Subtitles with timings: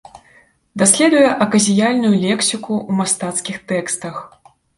[0.81, 4.15] Даследуе аказіянальную лексіку ў мастацкіх тэкстах.